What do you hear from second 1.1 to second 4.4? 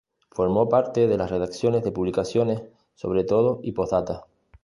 las redacciones de las publicaciones SobreTodo y Posdata.